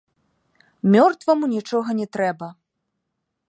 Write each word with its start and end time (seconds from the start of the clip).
Мёртваму 0.95 1.45
нічога 1.55 1.89
не 1.99 2.07
трэба. 2.17 2.47